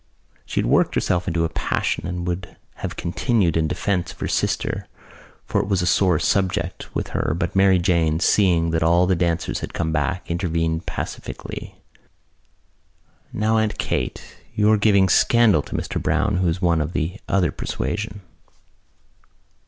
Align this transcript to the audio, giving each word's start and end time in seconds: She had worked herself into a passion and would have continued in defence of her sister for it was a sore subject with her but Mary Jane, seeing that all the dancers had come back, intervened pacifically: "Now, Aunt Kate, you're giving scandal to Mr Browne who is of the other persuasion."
She 0.47 0.59
had 0.59 0.65
worked 0.65 0.95
herself 0.95 1.27
into 1.27 1.45
a 1.45 1.49
passion 1.49 2.07
and 2.07 2.25
would 2.25 2.57
have 2.77 2.95
continued 2.95 3.55
in 3.55 3.67
defence 3.67 4.11
of 4.11 4.19
her 4.21 4.27
sister 4.27 4.87
for 5.45 5.61
it 5.61 5.67
was 5.67 5.83
a 5.83 5.85
sore 5.85 6.17
subject 6.17 6.95
with 6.95 7.09
her 7.09 7.35
but 7.37 7.55
Mary 7.55 7.77
Jane, 7.77 8.19
seeing 8.19 8.71
that 8.71 8.81
all 8.81 9.05
the 9.05 9.15
dancers 9.15 9.59
had 9.59 9.75
come 9.75 9.91
back, 9.91 10.27
intervened 10.27 10.87
pacifically: 10.87 11.75
"Now, 13.31 13.59
Aunt 13.59 13.77
Kate, 13.77 14.37
you're 14.55 14.77
giving 14.77 15.07
scandal 15.07 15.61
to 15.61 15.75
Mr 15.75 16.01
Browne 16.01 16.37
who 16.37 16.47
is 16.47 16.57
of 16.63 16.93
the 16.93 17.19
other 17.29 17.51
persuasion." 17.51 18.21